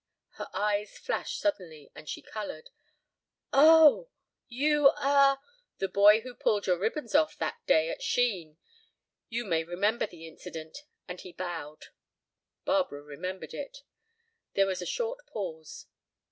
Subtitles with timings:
[0.37, 2.71] Her eyes flashed suddenly, and she colored.
[3.53, 5.39] "Oh—you are—"
[5.77, 8.57] "The boy who pulled your ribbons off—that day—at Sheen.
[9.29, 11.89] You may remember the incident," and he bowed.
[12.65, 13.83] Barbara remembered it.
[14.55, 15.85] There was a short pause.